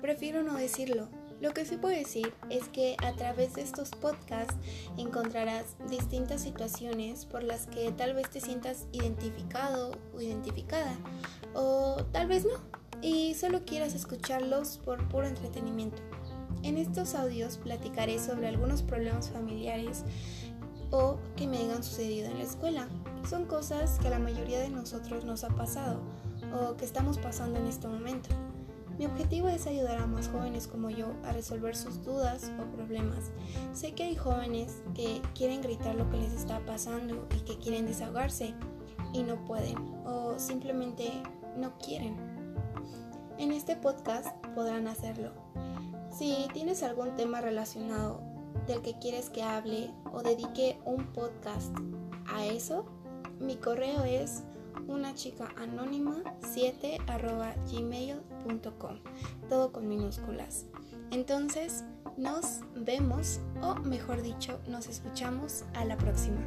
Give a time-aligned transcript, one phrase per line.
[0.00, 1.08] prefiero no decirlo.
[1.40, 4.54] Lo que sí puedo decir es que a través de estos podcasts
[4.98, 10.94] encontrarás distintas situaciones por las que tal vez te sientas identificado o identificada,
[11.54, 12.60] o tal vez no,
[13.00, 16.02] y solo quieras escucharlos por puro entretenimiento.
[16.62, 20.04] En estos audios platicaré sobre algunos problemas familiares
[20.90, 22.88] o que me hayan sucedido en la escuela.
[23.28, 26.00] Son cosas que a la mayoría de nosotros nos ha pasado
[26.52, 28.28] o que estamos pasando en este momento.
[28.98, 33.30] Mi objetivo es ayudar a más jóvenes como yo a resolver sus dudas o problemas.
[33.72, 37.86] Sé que hay jóvenes que quieren gritar lo que les está pasando y que quieren
[37.86, 38.54] desahogarse
[39.14, 41.10] y no pueden o simplemente
[41.56, 42.14] no quieren.
[43.38, 45.32] En este podcast podrán hacerlo.
[46.12, 48.20] Si tienes algún tema relacionado
[48.66, 51.74] del que quieres que hable o dedique un podcast
[52.26, 52.84] a eso,
[53.40, 54.42] mi correo es
[54.86, 56.98] una chica anónima 7
[57.70, 58.98] gmail.com,
[59.48, 60.66] todo con minúsculas.
[61.10, 61.84] Entonces,
[62.16, 66.40] nos vemos o mejor dicho, nos escuchamos a la próxima.